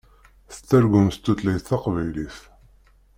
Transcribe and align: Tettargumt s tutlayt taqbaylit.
Tettargumt 0.51 1.15
s 1.15 1.17
tutlayt 1.23 1.65
taqbaylit. 1.69 2.37